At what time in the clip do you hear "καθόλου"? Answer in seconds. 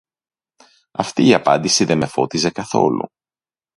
2.49-3.09